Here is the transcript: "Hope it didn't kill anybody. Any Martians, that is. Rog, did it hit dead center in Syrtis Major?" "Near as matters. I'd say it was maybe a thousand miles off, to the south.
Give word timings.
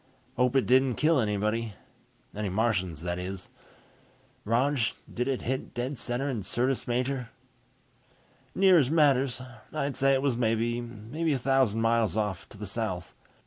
"Hope 0.35 0.55
it 0.55 0.65
didn't 0.65 0.95
kill 0.95 1.19
anybody. 1.19 1.75
Any 2.35 2.49
Martians, 2.49 3.03
that 3.03 3.19
is. 3.19 3.49
Rog, 4.45 4.79
did 5.13 5.27
it 5.27 5.43
hit 5.43 5.75
dead 5.75 5.95
center 5.95 6.27
in 6.27 6.41
Syrtis 6.41 6.87
Major?" 6.87 7.29
"Near 8.55 8.79
as 8.79 8.89
matters. 8.89 9.43
I'd 9.71 9.95
say 9.95 10.13
it 10.13 10.23
was 10.23 10.35
maybe 10.35 11.31
a 11.33 11.37
thousand 11.37 11.81
miles 11.81 12.17
off, 12.17 12.49
to 12.49 12.57
the 12.57 12.65
south. 12.65 13.13